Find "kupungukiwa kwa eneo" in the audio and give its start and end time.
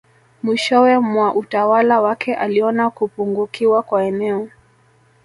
2.89-4.49